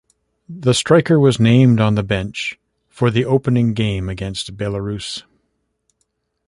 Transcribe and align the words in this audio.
The 0.49 0.73
striker 0.73 1.19
was 1.19 1.39
named 1.39 1.79
on 1.79 1.93
the 1.93 2.01
bench 2.01 2.57
for 2.89 3.11
the 3.11 3.23
opening 3.23 3.75
game 3.75 4.09
against 4.09 4.57
Belarus. 4.57 5.21